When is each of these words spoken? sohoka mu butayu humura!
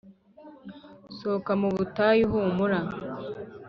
sohoka 1.17 1.51
mu 1.61 1.69
butayu 1.75 2.23
humura! 2.31 2.79